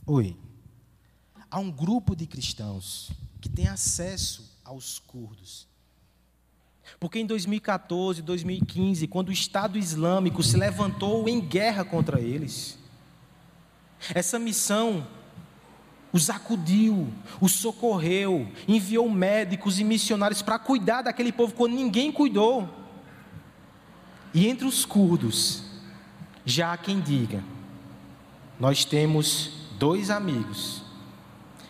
[0.07, 0.37] Oi.
[1.49, 5.69] Há um grupo de cristãos que tem acesso aos curdos.
[6.99, 12.77] Porque em 2014, 2015, quando o Estado Islâmico se levantou em guerra contra eles,
[14.12, 15.07] essa missão
[16.12, 17.09] os acudiu,
[17.40, 22.68] os socorreu, enviou médicos e missionários para cuidar daquele povo quando ninguém cuidou.
[24.35, 25.62] E entre os curdos,
[26.44, 27.44] já há quem diga:
[28.59, 30.83] nós temos dois amigos,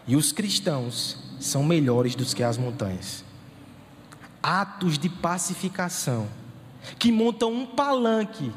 [0.07, 3.24] e os cristãos são melhores do que as montanhas.
[4.42, 6.26] Atos de pacificação,
[6.98, 8.50] que montam um palanque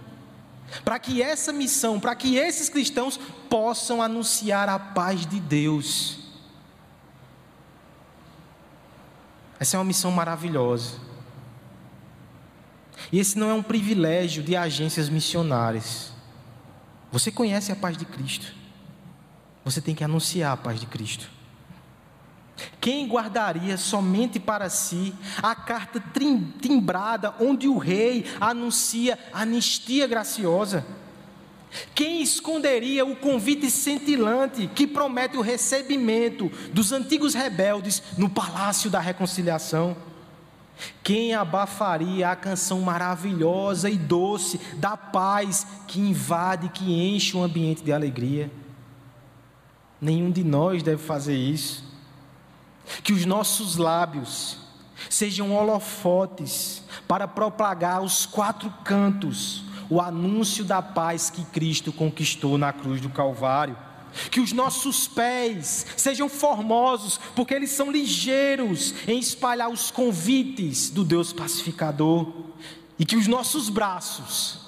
[0.83, 3.17] para que essa missão, para que esses cristãos
[3.49, 6.19] possam anunciar a paz de Deus.
[9.59, 10.97] Essa é uma missão maravilhosa.
[13.11, 16.11] E esse não é um privilégio de agências missionárias.
[17.11, 18.53] Você conhece a paz de Cristo.
[19.63, 21.29] Você tem que anunciar a paz de Cristo.
[22.79, 26.03] Quem guardaria somente para si a carta
[26.61, 30.85] timbrada onde o rei anuncia anistia graciosa?
[31.95, 38.99] Quem esconderia o convite cintilante que promete o recebimento dos antigos rebeldes no palácio da
[38.99, 39.97] reconciliação?
[41.03, 47.83] Quem abafaria a canção maravilhosa e doce da paz que invade, que enche um ambiente
[47.83, 48.51] de alegria?
[49.99, 51.82] Nenhum de nós deve fazer isso.
[53.03, 54.57] Que os nossos lábios
[55.09, 62.73] sejam holofotes para propagar os quatro cantos o anúncio da paz que Cristo conquistou na
[62.73, 63.77] cruz do Calvário.
[64.29, 71.03] Que os nossos pés sejam formosos, porque eles são ligeiros em espalhar os convites do
[71.03, 72.31] Deus pacificador.
[72.97, 74.59] E que os nossos braços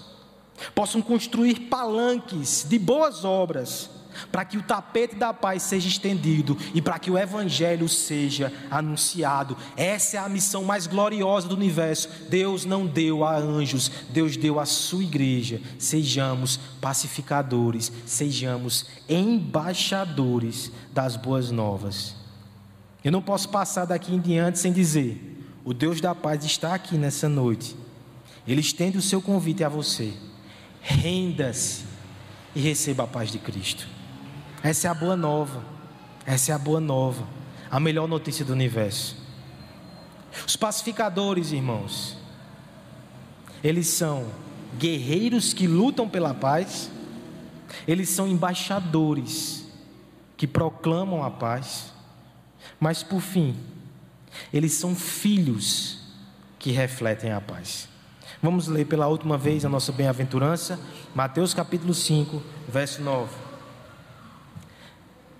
[0.73, 3.89] possam construir palanques de boas obras
[4.31, 9.57] para que o tapete da paz seja estendido e para que o evangelho seja anunciado.
[9.77, 12.09] Essa é a missão mais gloriosa do universo.
[12.29, 15.61] Deus não deu a anjos, Deus deu à sua igreja.
[15.77, 22.15] Sejamos pacificadores, sejamos embaixadores das boas novas.
[23.03, 26.97] Eu não posso passar daqui em diante sem dizer: o Deus da paz está aqui
[26.97, 27.75] nessa noite.
[28.47, 30.13] Ele estende o seu convite a você.
[30.81, 31.83] Renda-se
[32.55, 33.94] e receba a paz de Cristo.
[34.65, 35.63] Essa é a boa nova.
[36.25, 37.23] Essa é a boa nova.
[37.69, 39.15] A melhor notícia do universo.
[40.43, 42.17] Os pacificadores, irmãos,
[43.63, 44.25] eles são
[44.75, 46.89] guerreiros que lutam pela paz,
[47.87, 49.67] eles são embaixadores
[50.35, 51.93] que proclamam a paz,
[52.79, 53.55] mas por fim,
[54.51, 55.99] eles são filhos
[56.57, 57.87] que refletem a paz.
[58.41, 60.79] Vamos ler pela última vez a nossa bem-aventurança,
[61.13, 63.44] Mateus capítulo 5, verso 9.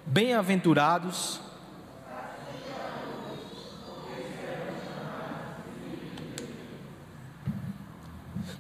[0.06, 1.40] Bem-aventurados.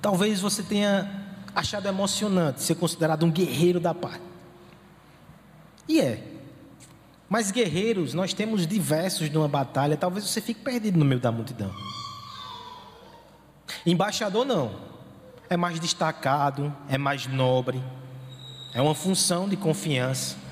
[0.01, 4.21] Talvez você tenha achado emocionante ser considerado um guerreiro da paz.
[5.87, 6.23] E é.
[7.27, 11.73] Mas guerreiros, nós temos diversos numa batalha, talvez você fique perdido no meio da multidão.
[13.85, 14.75] Embaixador não.
[15.49, 17.83] É mais destacado, é mais nobre.
[18.73, 20.44] É uma função de confiança.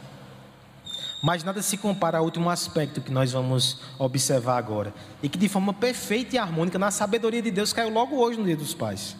[1.25, 4.93] Mas nada se compara ao último aspecto que nós vamos observar agora.
[5.21, 8.43] E que de forma perfeita e harmônica, na sabedoria de Deus, caiu logo hoje no
[8.43, 9.15] Dia dos Pais.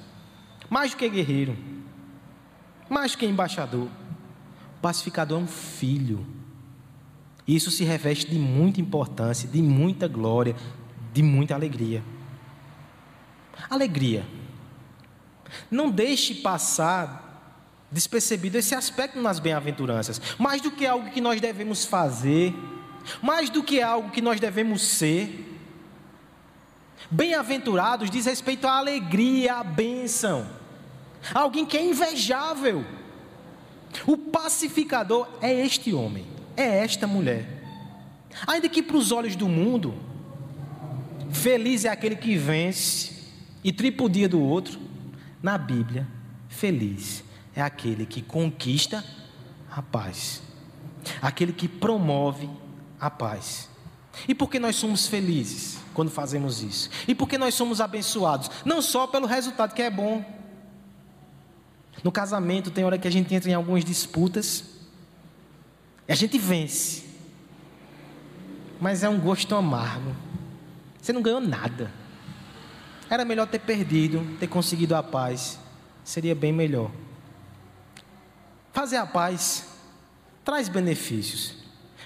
[0.70, 1.58] Mais do que guerreiro,
[2.90, 6.28] mais do que embaixador, o pacificador é um filho.
[7.48, 10.58] Isso se reveste de muita importância, de muita glória,
[11.14, 12.04] de muita alegria.
[13.70, 14.28] Alegria.
[15.72, 17.33] Não deixe passar
[17.94, 20.20] despercebido esse aspecto nas bem-aventuranças.
[20.40, 22.54] Mais do que algo que nós devemos fazer,
[23.22, 25.52] mais do que algo que nós devemos ser.
[27.10, 30.48] Bem-aventurados diz respeito à alegria, à bênção.
[31.34, 32.84] Alguém que é invejável.
[34.08, 36.26] O pacificador é este homem,
[36.58, 37.48] é esta mulher.
[38.48, 39.94] Ainda que para os olhos do mundo,
[41.32, 43.14] feliz é aquele que vence
[43.64, 44.80] e tripudia do outro,
[45.44, 46.08] na Bíblia,
[46.50, 47.24] feliz
[47.56, 49.04] é aquele que conquista
[49.70, 50.42] a paz,
[51.22, 52.50] aquele que promove
[53.00, 53.70] a paz.
[54.28, 56.90] E por que nós somos felizes quando fazemos isso?
[57.08, 58.50] E por que nós somos abençoados?
[58.64, 60.24] Não só pelo resultado que é bom.
[62.04, 64.66] No casamento tem hora que a gente entra em algumas disputas
[66.08, 67.04] e a gente vence.
[68.80, 70.14] mas é um gosto amargo.
[71.02, 71.92] Você não ganhou nada.
[73.10, 75.60] Era melhor ter perdido, ter conseguido a paz.
[76.04, 76.92] Seria bem melhor.
[78.74, 79.66] Fazer a paz
[80.44, 81.54] traz benefícios.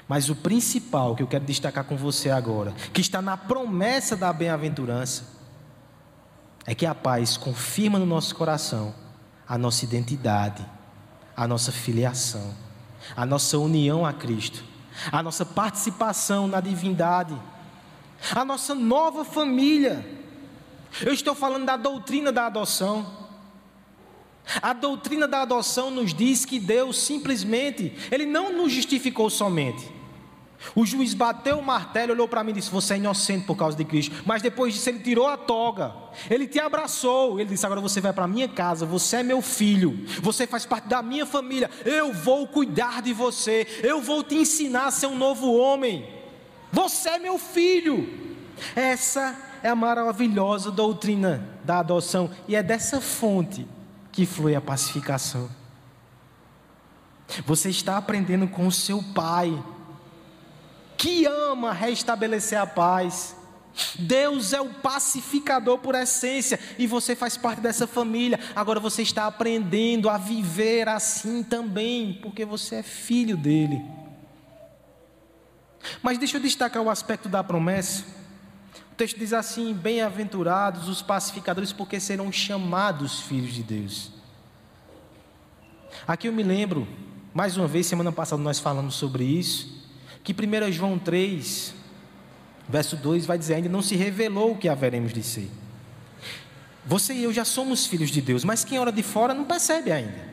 [0.08, 4.32] Mas o principal que eu quero destacar com você agora, que está na promessa da
[4.32, 5.26] bem-aventurança,
[6.66, 8.94] é que a paz confirma no nosso coração
[9.48, 10.66] a nossa identidade,
[11.36, 12.54] a nossa filiação,
[13.16, 14.64] a nossa união a Cristo,
[15.12, 17.40] a nossa participação na divindade,
[18.36, 20.06] a nossa nova família.
[21.02, 23.27] Eu estou falando da doutrina da adoção.
[24.62, 29.98] A doutrina da adoção nos diz que Deus simplesmente, Ele não nos justificou somente.
[30.76, 33.78] O juiz bateu o martelo, olhou para mim e disse: Você é inocente por causa
[33.78, 34.24] de Cristo.
[34.26, 35.94] Mas depois disso, ele tirou a toga,
[36.30, 37.40] ele te abraçou.
[37.40, 40.88] Ele disse: Agora você vai para minha casa, você é meu filho, você faz parte
[40.88, 41.70] da minha família.
[41.86, 46.08] Eu vou cuidar de você, eu vou te ensinar a ser um novo homem.
[46.72, 48.26] Você é meu filho.
[48.76, 53.68] Essa é a maravilhosa doutrina da adoção, e é dessa fonte
[54.18, 55.48] que flui a pacificação.
[57.46, 59.64] Você está aprendendo com o seu pai,
[60.98, 63.36] que ama restabelecer a paz.
[64.00, 68.40] Deus é o pacificador por essência e você faz parte dessa família.
[68.56, 73.86] Agora você está aprendendo a viver assim também, porque você é filho dele.
[76.02, 78.04] Mas deixa eu destacar o aspecto da promessa.
[78.98, 84.12] Texto diz assim: Bem-aventurados os pacificadores, porque serão chamados filhos de Deus.
[86.08, 86.88] Aqui eu me lembro,
[87.34, 89.88] mais uma vez, semana passada nós falamos sobre isso,
[90.24, 91.76] que 1 João 3,
[92.68, 95.52] verso 2 vai dizer: Ainda não se revelou o que haveremos de ser.
[96.84, 99.92] Você e eu já somos filhos de Deus, mas quem ora de fora não percebe
[99.92, 100.28] ainda.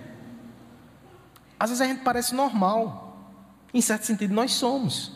[1.60, 3.36] Às vezes a gente parece normal,
[3.74, 5.12] em certo sentido nós somos.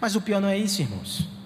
[0.00, 1.37] Mas o pior não é isso, irmãos.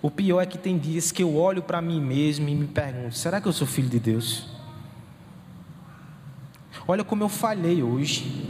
[0.00, 3.16] O pior é que tem dias que eu olho para mim mesmo e me pergunto:
[3.16, 4.46] será que eu sou filho de Deus?
[6.86, 8.46] Olha como eu falhei hoje.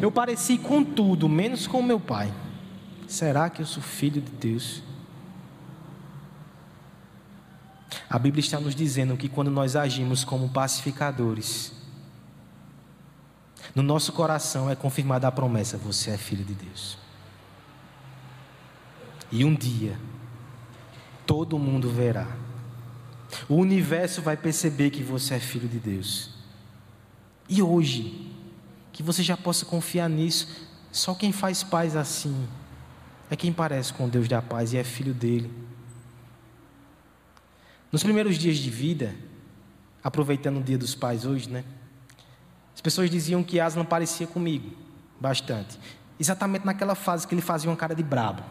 [0.00, 2.32] Eu pareci com tudo, menos com meu pai.
[3.06, 4.82] Será que eu sou filho de Deus?
[8.10, 11.72] A Bíblia está nos dizendo que quando nós agimos como pacificadores,
[13.74, 17.01] no nosso coração é confirmada a promessa: você é filho de Deus.
[19.32, 19.98] E um dia,
[21.26, 22.28] todo mundo verá.
[23.48, 26.30] O universo vai perceber que você é filho de Deus.
[27.48, 28.30] E hoje,
[28.92, 30.68] que você já possa confiar nisso.
[30.92, 32.46] Só quem faz paz assim
[33.30, 35.50] é quem parece com Deus da paz e é filho dele.
[37.90, 39.14] Nos primeiros dias de vida,
[40.04, 41.64] aproveitando o dia dos pais hoje, né?
[42.74, 44.76] As pessoas diziam que Aslan parecia comigo,
[45.18, 45.78] bastante.
[46.20, 48.42] Exatamente naquela fase que ele fazia uma cara de brabo.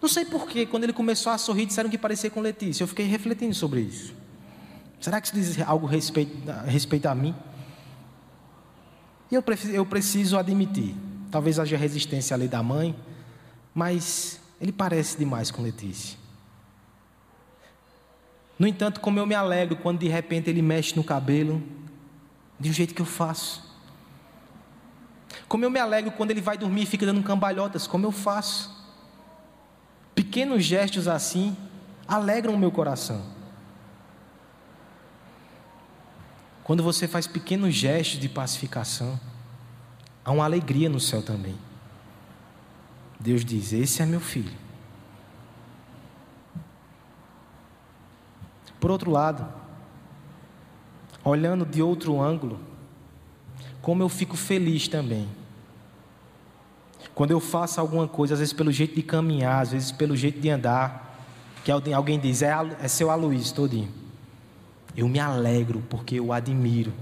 [0.00, 2.82] Não sei porquê, quando ele começou a sorrir, disseram que parecia com Letícia.
[2.82, 4.14] Eu fiquei refletindo sobre isso.
[5.00, 7.34] Será que isso diz algo a respeito, a respeito a mim?
[9.30, 10.94] E eu, eu preciso admitir,
[11.30, 12.94] talvez haja resistência à lei da mãe,
[13.74, 16.18] mas ele parece demais com Letícia.
[18.58, 21.62] No entanto, como eu me alegro quando de repente ele mexe no cabelo,
[22.58, 23.64] de um jeito que eu faço.
[25.48, 28.79] Como eu me alegro quando ele vai dormir e fica dando cambalhotas, como eu faço.
[30.14, 31.56] Pequenos gestos assim
[32.06, 33.22] alegram o meu coração.
[36.64, 39.18] Quando você faz pequenos gestos de pacificação,
[40.24, 41.56] há uma alegria no céu também.
[43.18, 44.52] Deus diz: Esse é meu filho.
[48.78, 49.46] Por outro lado,
[51.22, 52.58] olhando de outro ângulo,
[53.82, 55.28] como eu fico feliz também.
[57.20, 60.40] Quando eu faço alguma coisa, às vezes pelo jeito de caminhar, às vezes pelo jeito
[60.40, 61.20] de andar,
[61.62, 62.50] que alguém diz, é,
[62.80, 63.90] é seu Aloysio todinho.
[64.96, 66.94] Eu me alegro porque eu admiro.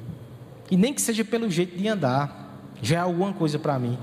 [0.68, 3.96] E nem que seja pelo jeito de andar, já é alguma coisa para mim.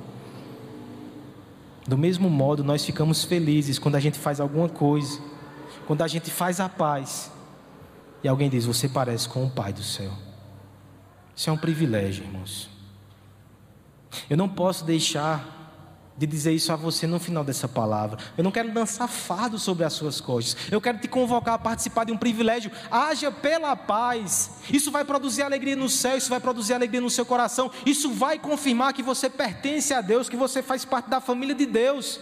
[1.86, 5.20] Do mesmo modo, nós ficamos felizes quando a gente faz alguma coisa,
[5.86, 7.30] quando a gente faz a paz,
[8.24, 10.13] e alguém diz: Você parece com o Pai do céu.
[11.36, 12.70] Isso é um privilégio, irmãos.
[14.30, 15.54] Eu não posso deixar
[16.18, 18.18] de dizer isso a você no final dessa palavra.
[18.38, 20.55] Eu não quero dançar fardo sobre as suas costas.
[20.72, 22.72] Eu quero te convocar a participar de um privilégio.
[22.89, 24.51] Haja pela paz.
[24.72, 27.70] Isso vai produzir alegria no céu, isso vai produzir alegria no seu coração.
[27.86, 31.66] Isso vai confirmar que você pertence a Deus, que você faz parte da família de
[31.66, 32.20] Deus.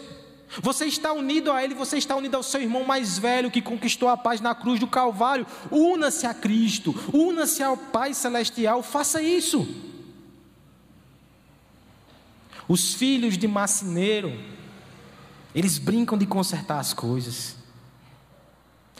[0.61, 4.09] Você está unido a Ele, você está unido ao seu irmão mais velho que conquistou
[4.09, 5.45] a paz na cruz do Calvário.
[5.71, 9.92] Una-se a Cristo, una-se ao Pai Celestial, faça isso.
[12.67, 14.37] Os filhos de macineiro,
[15.53, 17.55] eles brincam de consertar as coisas.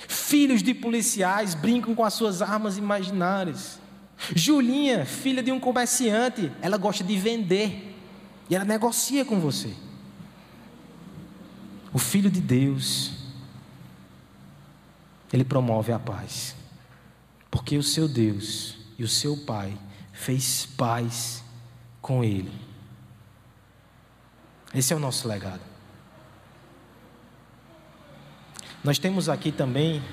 [0.07, 3.79] Filhos de policiais brincam com as suas armas imaginárias.
[4.35, 7.95] Julinha, filha de um comerciante, ela gosta de vender
[8.49, 9.73] e ela negocia com você.
[11.93, 13.11] O filho de Deus,
[15.31, 16.55] ele promove a paz,
[17.51, 19.77] porque o seu Deus e o seu Pai
[20.11, 21.43] fez paz
[22.01, 22.51] com ele.
[24.73, 25.61] Esse é o nosso legado.
[28.83, 30.03] Nós temos aqui também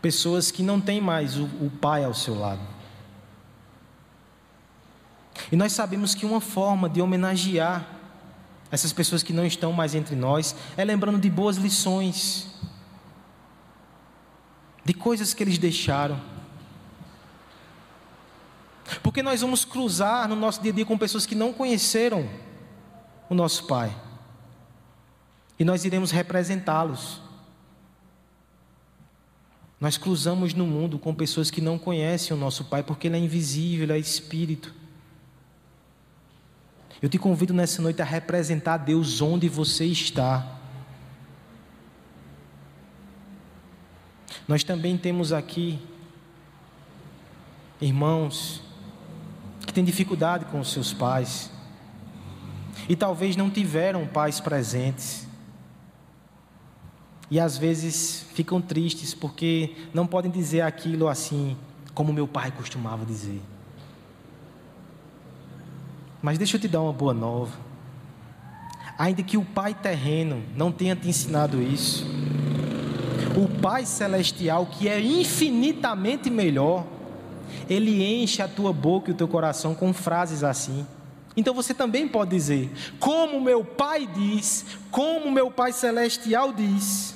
[0.00, 2.60] pessoas que não têm mais o, o pai ao seu lado.
[5.52, 7.86] E nós sabemos que uma forma de homenagear
[8.70, 12.48] essas pessoas que não estão mais entre nós é lembrando de boas lições,
[14.84, 16.20] de coisas que eles deixaram.
[19.02, 22.28] Porque nós vamos cruzar no nosso dia a dia com pessoas que não conheceram
[23.28, 23.94] o nosso Pai.
[25.58, 27.20] E nós iremos representá-los.
[29.80, 33.20] Nós cruzamos no mundo com pessoas que não conhecem o nosso Pai, porque Ele é
[33.20, 34.74] invisível, Ele é Espírito.
[37.00, 40.58] Eu te convido nessa noite a representar Deus onde você está.
[44.48, 45.78] Nós também temos aqui
[47.80, 48.62] irmãos
[49.64, 51.50] que têm dificuldade com os seus pais
[52.88, 55.26] e talvez não tiveram pais presentes.
[57.30, 61.56] E às vezes ficam tristes porque não podem dizer aquilo assim,
[61.94, 63.40] como meu pai costumava dizer.
[66.20, 67.68] Mas deixa eu te dar uma boa nova.
[68.98, 72.04] Ainda que o Pai terreno não tenha te ensinado isso,
[73.36, 76.84] o Pai celestial, que é infinitamente melhor,
[77.70, 80.84] ele enche a tua boca e o teu coração com frases assim.
[81.38, 82.68] Então você também pode dizer:
[82.98, 87.14] Como meu Pai diz, como meu Pai celestial diz.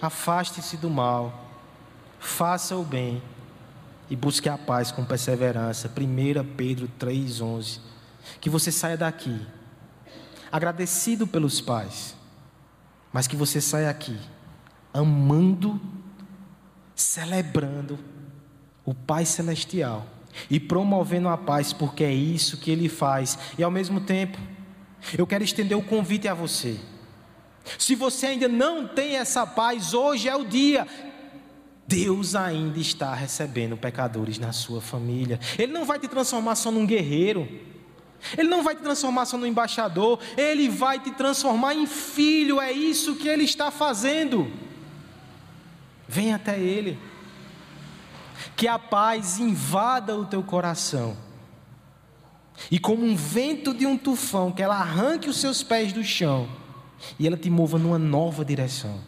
[0.00, 1.50] Afaste-se do mal,
[2.20, 3.20] faça o bem
[4.08, 5.88] e busque a paz com perseverança.
[5.90, 7.80] 1 Pedro 3,11.
[8.40, 9.44] Que você saia daqui
[10.52, 12.14] agradecido pelos pais,
[13.12, 14.16] mas que você saia aqui
[14.94, 15.80] amando,
[16.94, 17.98] celebrando
[18.84, 20.06] o Pai Celestial
[20.50, 23.38] e promovendo a paz, porque é isso que Ele faz.
[23.58, 24.38] E ao mesmo tempo,
[25.16, 26.78] eu quero estender o convite a você.
[27.78, 30.86] Se você ainda não tem essa paz, hoje é o dia.
[31.86, 35.40] Deus ainda está recebendo pecadores na sua família.
[35.58, 37.48] Ele não vai te transformar só num guerreiro.
[38.36, 40.18] Ele não vai te transformar só num embaixador.
[40.36, 42.60] Ele vai te transformar em filho.
[42.60, 44.50] É isso que ele está fazendo.
[46.06, 46.98] Vem até ele.
[48.56, 51.16] Que a paz invada o teu coração.
[52.70, 56.48] E como um vento de um tufão, que ela arranque os seus pés do chão
[57.18, 59.00] e ela te mova numa nova direção.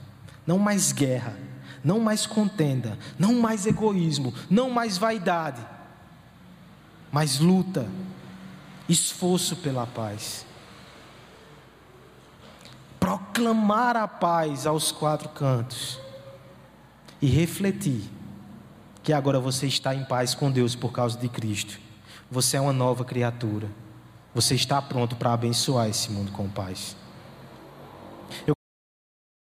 [0.47, 1.37] Não mais guerra,
[1.83, 5.65] não mais contenda, não mais egoísmo, não mais vaidade,
[7.11, 7.89] mas luta,
[8.89, 10.47] esforço pela paz.
[12.99, 15.99] Proclamar a paz aos quatro cantos
[17.21, 18.09] e refletir
[19.03, 21.79] que agora você está em paz com Deus por causa de Cristo.
[22.31, 23.69] Você é uma nova criatura.
[24.35, 26.97] Você está pronto para abençoar esse mundo com paz.
[28.47, 28.55] Eu